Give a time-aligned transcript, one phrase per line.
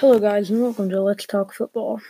[0.00, 2.00] Hello, guys, and welcome to Let's Talk Football.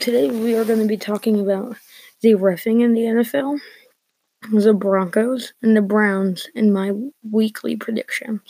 [0.00, 1.78] Today, we are going to be talking about
[2.20, 3.58] the refing in the NFL,
[4.50, 6.92] the Broncos, and the Browns in my
[7.22, 8.42] weekly prediction.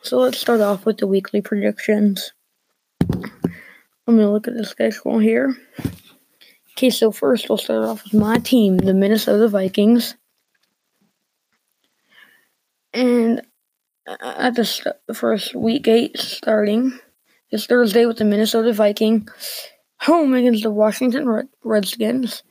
[0.00, 2.32] So, let's start off with the weekly predictions.
[3.12, 3.20] I'm
[4.06, 5.54] going to look at the schedule here.
[6.72, 10.16] Okay, so first, we'll start off with my team, the Minnesota Vikings.
[12.94, 13.42] And
[14.06, 16.98] uh, at the st- first week eight starting
[17.50, 19.30] this Thursday with the Minnesota Vikings
[20.00, 22.42] home against the Washington Red- Redskins.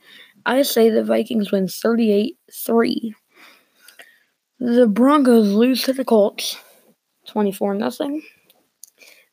[0.45, 3.15] I say the Vikings win 38 3.
[4.59, 6.57] The Broncos lose to the Colts
[7.27, 8.19] 24 0.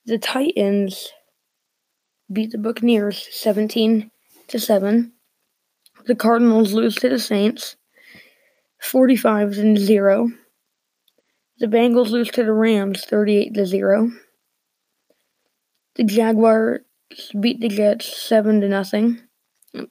[0.07, 1.13] The Titans
[2.33, 4.11] beat the Buccaneers 17
[4.49, 5.13] to 7.
[6.07, 7.77] The Cardinals lose to the Saints
[8.81, 10.29] 45 0.
[11.59, 14.13] The Bengals lose to the Rams 38 to 0.
[15.97, 16.81] The Jaguars
[17.41, 19.21] beat the Jets 7 to nothing.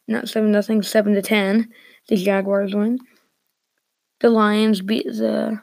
[0.07, 1.69] Not 7 nothing, 7 to 10.
[2.07, 2.99] The Jaguars win.
[4.19, 5.61] The Lions beat the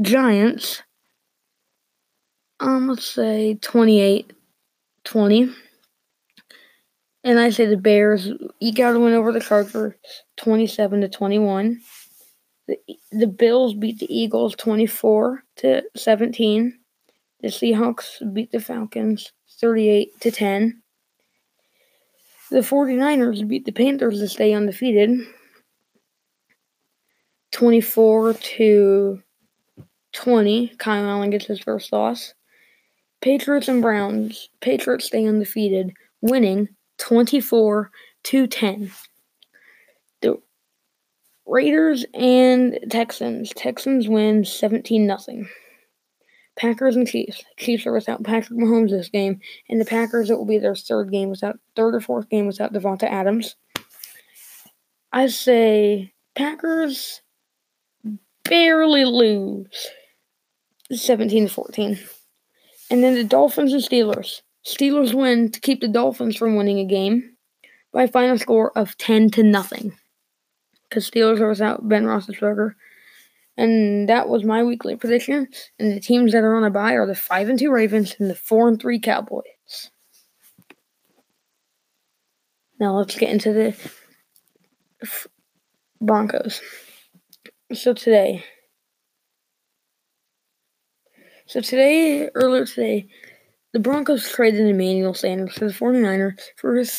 [0.00, 0.82] Giants
[2.62, 4.32] um let's say 28
[5.04, 5.52] 20.
[7.24, 9.94] And I say the Bears eke out a win over the Chargers
[10.38, 11.80] 27 to 21.
[12.68, 12.76] The,
[13.10, 16.78] the Bills beat the Eagles 24 to 17.
[17.40, 19.32] The Seahawks beat the Falcons
[19.62, 20.82] 38 to 10.
[22.50, 25.20] The 49ers beat the Panthers to stay undefeated
[27.52, 29.22] 24 to
[30.12, 30.68] 20.
[30.78, 32.34] Kyle Allen gets his first loss.
[33.22, 34.50] Patriots and Browns.
[34.60, 37.90] Patriots stay undefeated, winning 24
[38.24, 38.90] to 10.
[40.20, 40.42] The
[41.46, 43.52] Raiders and Texans.
[43.54, 45.46] Texans win 17 0.
[46.56, 47.42] Packers and Chiefs.
[47.56, 51.10] Chiefs are without Patrick Mahomes this game, and the Packers it will be their third
[51.10, 53.56] game without third or fourth game without Davante Adams.
[55.12, 57.22] I say Packers
[58.44, 59.88] barely lose
[60.90, 61.98] 17 to 14.
[62.90, 64.42] And then the Dolphins and Steelers.
[64.64, 67.36] Steelers win to keep the Dolphins from winning a game
[67.92, 69.96] by a final score of 10 to nothing
[70.88, 72.74] because Steelers are without Ben Roethlisberger.
[73.62, 75.46] And that was my weekly prediction.
[75.78, 78.28] And the teams that are on a bye are the five and two Ravens and
[78.28, 79.92] the four and three Cowboys.
[82.80, 83.76] Now let's get into the
[86.00, 86.60] Broncos.
[87.72, 88.44] So today,
[91.46, 93.06] so today, earlier today,
[93.72, 96.92] the Broncos traded Emmanuel Sanders to the 49ers for his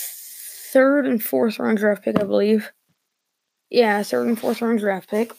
[0.72, 2.72] third and fourth round draft pick, I believe.
[3.70, 5.34] Yeah, third and fourth round draft pick.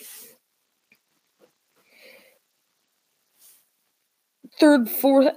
[4.58, 5.34] Third, fourth,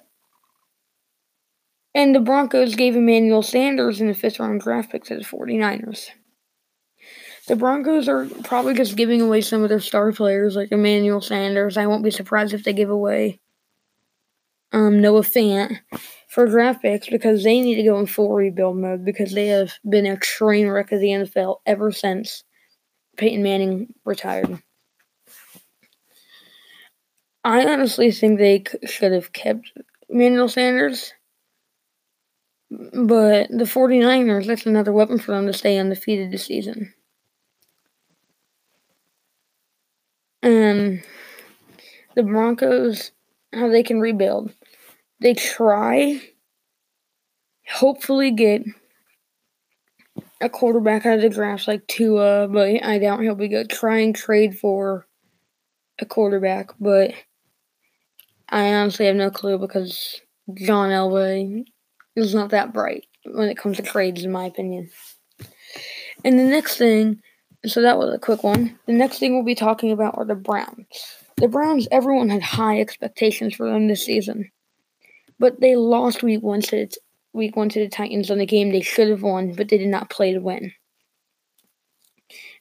[1.96, 6.10] and the Broncos gave Emmanuel Sanders in the fifth round draft pick to the 49ers.
[7.48, 11.78] The Broncos are probably just giving away some of their star players like Emmanuel Sanders.
[11.78, 13.40] I won't be surprised if they give away
[14.74, 15.80] um, Noah Fant
[16.28, 19.74] for draft picks because they need to go in full rebuild mode because they have
[19.90, 22.44] been a train wreck of the NFL ever since
[23.16, 24.62] Peyton Manning retired.
[27.44, 29.72] I honestly think they should have kept
[30.10, 31.14] Manuel Sanders.
[32.70, 36.94] But the 49ers, that's another weapon for them to stay undefeated this season.
[40.44, 41.02] And
[42.16, 43.12] the Broncos,
[43.54, 44.52] how they can rebuild.
[45.22, 46.22] They try,
[47.70, 48.64] hopefully, get
[50.42, 53.70] a quarterback out of the draft like Tua, but I doubt he'll be good.
[53.70, 55.08] Try and trade for
[56.00, 57.14] a quarterback, but
[58.50, 60.22] I honestly have no clue because
[60.54, 61.66] John Elway
[62.16, 64.90] is not that bright when it comes to trades, in my opinion.
[66.24, 67.22] And the next thing,
[67.66, 68.80] so that was a quick one.
[68.86, 70.88] The next thing we'll be talking about are the Browns.
[71.36, 74.50] The Browns, everyone had high expectations for them this season,
[75.40, 76.98] but they lost week one to the,
[77.34, 79.90] week one to the Titans on the game they should have won, but they did
[79.90, 80.72] not play to win.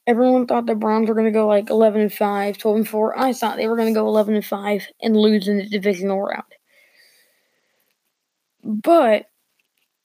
[0.06, 3.18] Everyone thought the Browns were going to go like 11 and 5, 12 and 4.
[3.18, 6.20] I thought they were going to go 11 and 5 and lose in the divisional
[6.20, 6.44] round.
[8.62, 9.26] But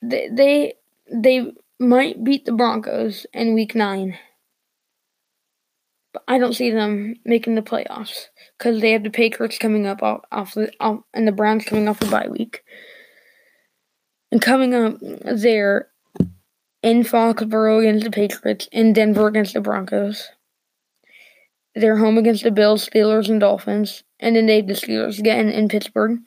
[0.01, 0.73] they they,
[1.13, 4.17] they might beat the Broncos in week 9.
[6.13, 8.25] But I don't see them making the playoffs
[8.57, 11.87] because they have the Patriots coming up off, off the off, and the Browns coming
[11.87, 12.63] off the bye week.
[14.31, 15.90] And coming up there
[16.83, 20.29] in Foxborough against the Patriots, in Denver against the Broncos.
[21.75, 24.03] They're home against the Bills, Steelers, and Dolphins.
[24.19, 26.19] And then they have the Steelers again in Pittsburgh.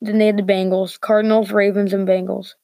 [0.00, 2.54] Then they had the Bengals, Cardinals, Ravens, and Bengals.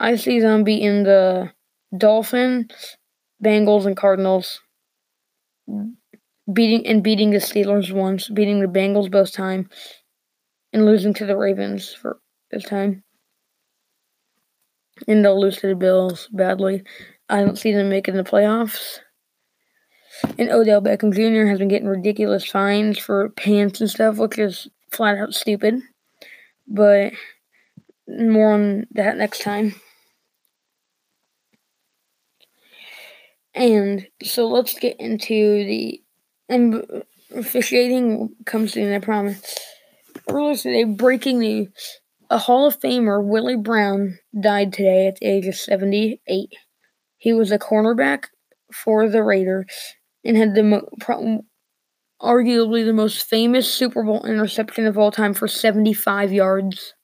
[0.00, 1.52] I see them beating the
[1.96, 2.96] Dolphins,
[3.44, 4.60] Bengals, and Cardinals.
[6.50, 9.68] Beating and beating the Steelers once, beating the Bengals both time,
[10.72, 12.20] and losing to the Ravens for
[12.50, 13.04] this time.
[15.06, 16.82] And they'll lose to the Bills badly.
[17.28, 18.98] I don't see them making the playoffs.
[20.38, 21.48] And Odell Beckham Jr.
[21.48, 25.80] has been getting ridiculous fines for pants and stuff, which is flat out stupid.
[26.66, 27.12] But
[28.08, 29.74] more on that next time.
[33.54, 36.02] And so let's get into the
[36.48, 37.02] and
[37.34, 39.58] officiating comes soon, I promise.
[40.28, 42.00] Earlier today, breaking news:
[42.30, 46.52] a Hall of Famer, Willie Brown, died today at the age of 78.
[47.16, 48.24] He was a cornerback
[48.72, 49.66] for the Raiders
[50.24, 51.44] and had the mo- pro-
[52.20, 56.94] arguably the most famous Super Bowl interception of all time for 75 yards.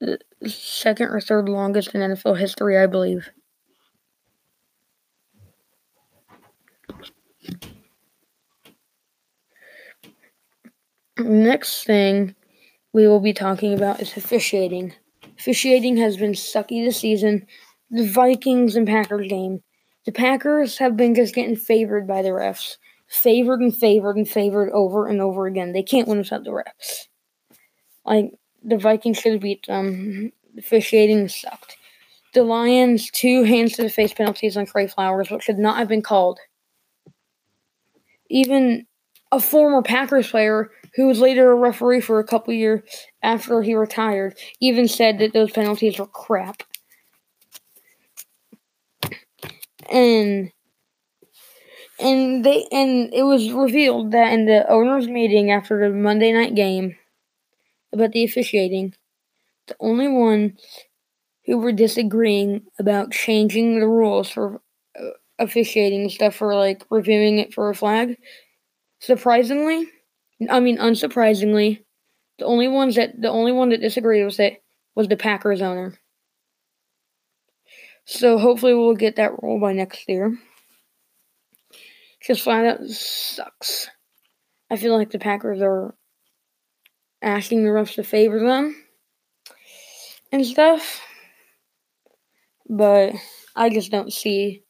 [0.00, 3.30] The second or third longest in NFL history, I believe.
[11.18, 12.36] Next thing
[12.98, 14.92] we will be talking about is officiating.
[15.38, 17.46] Officiating has been sucky this season.
[17.92, 19.62] The Vikings and Packers game.
[20.04, 22.76] The Packers have been just getting favored by the refs.
[23.06, 25.72] Favored and favored and favored over and over again.
[25.72, 27.06] They can't win without the refs.
[28.04, 28.32] Like,
[28.64, 30.32] the Vikings should have beat them.
[30.54, 31.76] The officiating sucked.
[32.34, 35.86] The Lions, two hands to the face penalties on Trey Flowers, which should not have
[35.86, 36.40] been called.
[38.28, 38.87] Even
[39.32, 42.82] a former Packers player who was later a referee for a couple years
[43.22, 46.62] after he retired, even said that those penalties were crap.
[49.90, 50.52] And
[51.98, 56.54] and they and it was revealed that in the owners meeting after the Monday night
[56.54, 56.96] game
[57.92, 58.94] about the officiating,
[59.68, 60.56] the only one
[61.46, 64.60] who were disagreeing about changing the rules for
[65.00, 68.16] uh, officiating stuff for like reviewing it for a flag,
[69.00, 69.86] surprisingly,
[70.48, 71.84] I mean, unsurprisingly,
[72.38, 74.62] the only ones that the only one that disagreed with it
[74.94, 75.98] was the Packers owner.
[78.04, 80.36] So hopefully we'll get that rule by next year.
[82.22, 83.88] Just flat out sucks.
[84.70, 85.94] I feel like the Packers are
[87.22, 88.76] asking the refs to favor them
[90.32, 91.00] and stuff.
[92.68, 93.14] But
[93.56, 94.62] I just don't see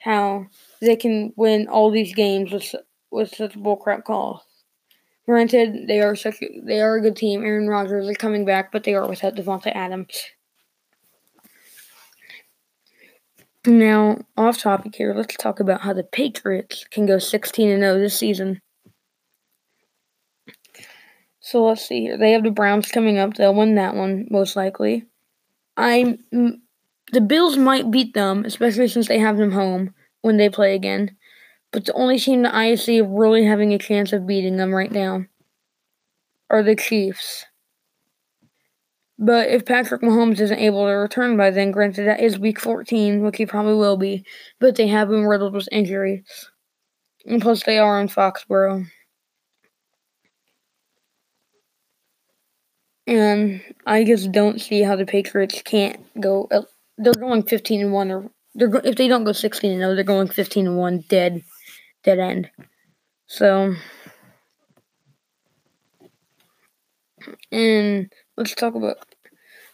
[0.00, 0.46] how
[0.80, 2.74] they can win all these games with
[3.10, 4.44] with such a bullcrap call.
[5.26, 7.42] Granted, they are such a, they are a good team.
[7.42, 10.22] Aaron Rodgers is coming back, but they are without Davante Adams.
[13.66, 17.98] Now, off topic here, let's talk about how the Patriots can go 16 and 0
[17.98, 18.62] this season.
[21.40, 22.16] So let's see here.
[22.16, 23.34] They have the Browns coming up.
[23.34, 25.04] They'll win that one most likely.
[25.76, 26.18] I'm
[27.12, 31.16] the Bills might beat them, especially since they have them home when they play again.
[31.70, 34.90] But the only team that I see really having a chance of beating them right
[34.90, 35.26] now
[36.50, 37.44] are the Chiefs.
[39.18, 43.22] But if Patrick Mahomes isn't able to return by then, granted that is week 14,
[43.22, 44.24] which he probably will be,
[44.60, 46.24] but they have been riddled with injury.
[47.26, 48.86] And plus, they are in Foxborough.
[53.08, 56.46] And I just don't see how the Patriots can't go.
[56.50, 56.62] Uh,
[56.96, 60.04] they're going 15 and 1, or they're if they don't go 16 and 0, they're
[60.04, 61.42] going 15 and 1 dead
[62.08, 62.50] dead end.
[63.26, 63.74] So,
[67.52, 68.96] and let's talk about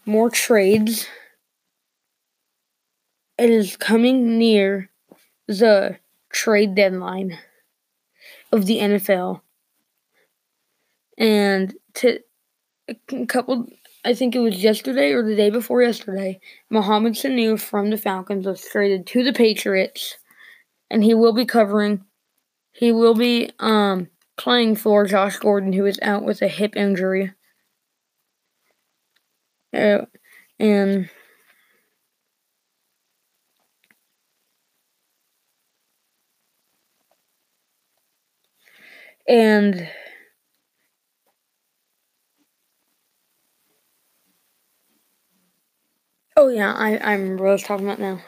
[0.04, 1.06] more trades.
[3.38, 4.90] It is coming near
[5.46, 5.98] the
[6.32, 7.38] trade deadline
[8.50, 9.40] of the NFL.
[11.16, 12.18] And to
[12.88, 13.68] a couple
[14.04, 18.44] I think it was yesterday or the day before yesterday, Mohamed Sanu from the Falcons
[18.44, 20.18] was traded to the Patriots
[20.90, 22.04] and he will be covering
[22.74, 27.32] he will be um, playing for Josh Gordon, who is out with a hip injury.
[29.72, 30.06] Uh,
[30.60, 31.10] and
[39.28, 39.88] and
[46.36, 48.20] oh yeah, I I remember what I was talking about now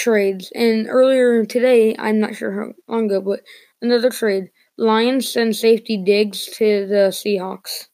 [0.00, 0.52] trades.
[0.54, 3.40] And earlier today, I'm not sure how long ago, but
[3.82, 4.50] another trade.
[4.76, 7.88] Lions send safety Diggs to the Seahawks.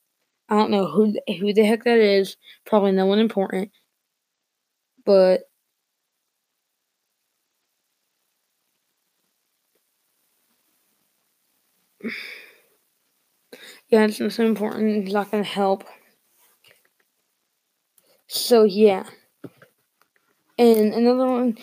[0.48, 2.36] I don't know who who the heck that is.
[2.66, 3.70] Probably no one important.
[5.06, 5.48] But
[13.88, 15.04] Yeah, it's not so important.
[15.04, 15.84] He's not to help.
[18.28, 19.04] So, yeah.
[20.58, 21.58] And another one,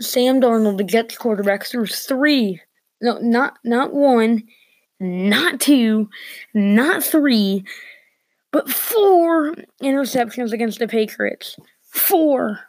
[0.00, 2.60] Sam Darnold, the Jets quarterback, threw three.
[3.00, 4.44] No, not not one,
[5.00, 6.08] not two,
[6.54, 7.64] not three,
[8.52, 11.56] but four interceptions against the Patriots.
[11.82, 12.60] Four.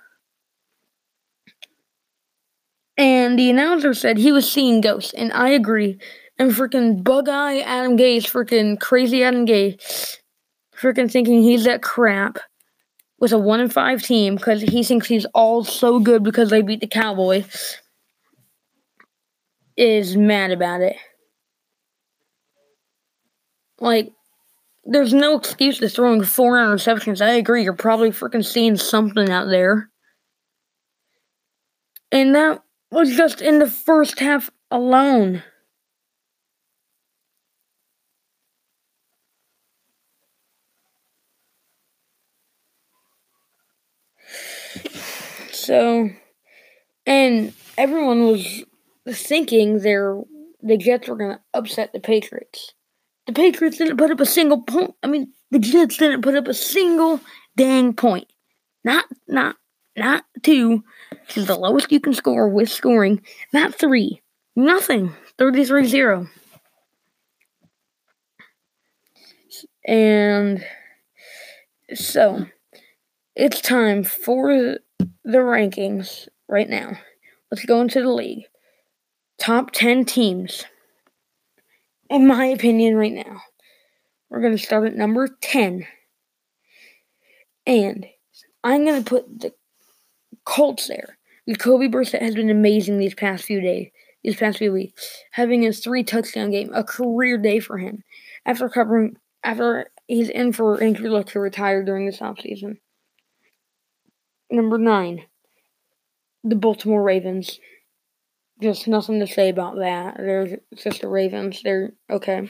[2.97, 5.99] And the announcer said he was seeing ghosts, and I agree.
[6.39, 10.17] And freaking bug eye Adam Gase, freaking crazy Adam Gase,
[10.75, 12.39] freaking thinking he's that crap
[13.19, 16.61] with a one and five team because he thinks he's all so good because they
[16.61, 17.77] beat the Cowboys
[19.75, 20.97] is mad about it.
[23.79, 24.11] Like,
[24.85, 27.23] there's no excuse to throwing four interceptions.
[27.23, 27.63] I agree.
[27.63, 29.89] You're probably freaking seeing something out there.
[32.11, 35.43] And that was just in the first half alone.
[45.67, 46.09] So,
[47.05, 48.63] and everyone was
[49.09, 50.17] thinking they're
[50.61, 52.73] the Jets were going to upset the Patriots.
[53.25, 54.93] The Patriots didn't put up a single point.
[55.03, 57.19] I mean, the Jets didn't put up a single
[57.57, 58.31] dang point.
[58.85, 59.57] Not not
[59.97, 63.21] not two, which is the lowest you can score with scoring.
[63.51, 64.21] Not three.
[64.55, 65.13] Nothing.
[65.37, 66.29] 33-0.
[69.85, 70.63] And
[71.93, 72.45] so
[73.35, 74.79] it's time for
[75.23, 76.97] the rankings right now.
[77.51, 78.43] Let's go into the league.
[79.37, 80.65] Top 10 teams.
[82.09, 83.41] In my opinion, right now,
[84.29, 85.85] we're going to start at number 10.
[87.65, 88.05] And
[88.63, 89.53] I'm going to put the
[90.45, 91.17] Colts there.
[91.47, 93.89] Jacoby Brissett has been amazing these past few days,
[94.23, 98.03] these past few weeks, having his three touchdown game, a career day for him.
[98.45, 102.77] After covering, after he's in for injury luck to retire during this offseason.
[104.49, 105.25] Number nine,
[106.43, 107.59] the Baltimore Ravens.
[108.61, 110.17] Just nothing to say about that.
[110.17, 111.61] They're just the Ravens.
[111.63, 112.49] They're okay.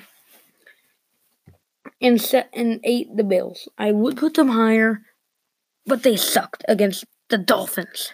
[2.00, 3.68] And set and eight the Bills.
[3.78, 5.02] I would put them higher,
[5.86, 8.14] but they sucked against the Dolphins.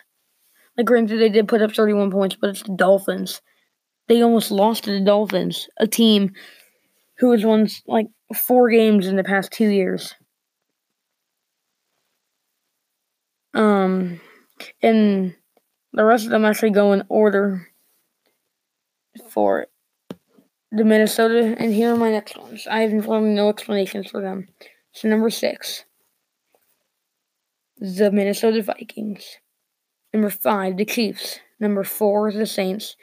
[0.78, 3.42] Like granted, they did put up thirty-one points, but it's the Dolphins.
[4.08, 6.32] They almost lost to the Dolphins, a team
[7.20, 10.16] who has won like four games in the past two years.
[13.54, 14.20] Um,
[14.82, 15.36] and
[15.94, 17.68] the rest of them actually go in order
[19.30, 19.68] for
[20.72, 22.66] the Minnesota, and here are my next ones.
[22.70, 24.48] I have no explanations for them.
[24.92, 25.86] So number six,
[27.78, 29.38] the Minnesota Vikings.
[30.14, 31.40] Number five, the Chiefs.
[31.60, 32.96] Number four, the Saints.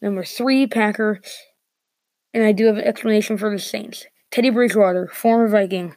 [0.00, 1.36] Number three, Packers.
[2.32, 4.06] And I do have an explanation for the Saints.
[4.30, 5.96] Teddy Bridgewater, former Viking.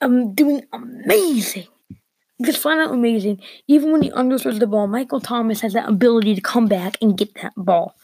[0.00, 1.68] I'm doing amazing
[2.44, 3.40] just flat out amazing.
[3.66, 7.18] Even when he underthrows the ball, Michael Thomas has that ability to come back and
[7.18, 7.94] get that ball.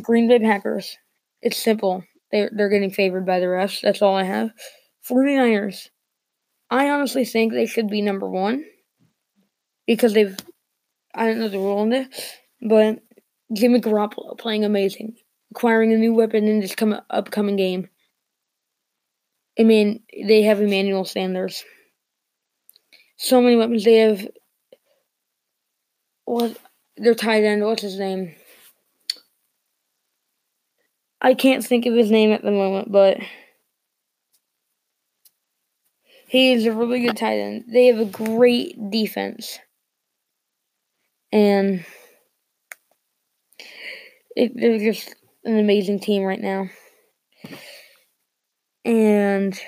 [0.00, 0.96] Green Bay Packers.
[1.42, 2.04] It's simple.
[2.30, 3.80] They're, they're getting favored by the refs.
[3.80, 4.50] That's all I have.
[5.08, 5.88] 49ers.
[6.70, 8.64] I honestly think they should be number one
[9.86, 10.36] because they've.
[11.14, 12.06] I don't know the rule on this,
[12.62, 13.00] but
[13.52, 15.16] Jimmy Garoppolo playing amazing,
[15.50, 17.90] acquiring a new weapon in this come, upcoming game.
[19.58, 21.62] I mean, they have Emmanuel Sanders
[23.22, 23.84] so many weapons.
[23.84, 24.26] They have
[26.24, 26.56] what
[26.96, 27.64] their tight end.
[27.64, 28.34] What's his name?
[31.20, 33.18] I can't think of his name at the moment, but
[36.26, 37.64] he is a really good tight end.
[37.72, 39.60] They have a great defense,
[41.30, 41.84] and
[44.34, 45.14] it, they're just
[45.44, 46.66] an amazing team right now.
[48.84, 49.60] And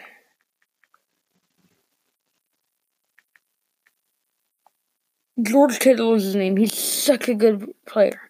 [5.42, 6.56] George Kittle is his name.
[6.56, 8.20] He's such a good player.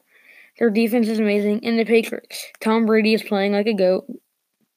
[0.59, 2.47] Their defense is amazing, and the Patriots.
[2.61, 4.07] Tom Brady is playing like a goat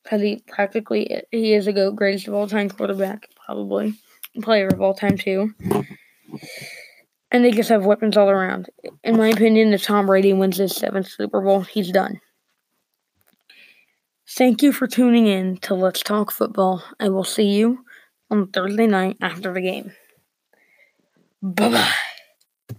[0.03, 3.93] because he practically he is a goat, greatest of all time quarterback, probably
[4.41, 5.53] player of all time too.
[7.31, 8.69] And they just have weapons all around.
[9.03, 12.21] In my opinion, if Tom Brady wins his seventh Super Bowl, he's done.
[14.29, 16.83] Thank you for tuning in to Let's Talk Football.
[16.99, 17.85] I will see you
[18.29, 19.91] on Thursday night after the game.
[21.41, 21.93] Bye bye.